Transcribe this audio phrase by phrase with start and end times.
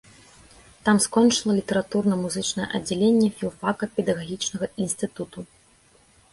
[0.87, 5.39] Там скончыла літаратурна-музычнае аддзяленне філфака педагагічнага інстытуту.